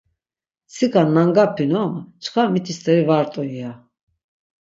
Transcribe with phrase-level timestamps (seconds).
[0.67, 3.71] Mtsika nangapinu ama çkar miti steri va rt̆u iya...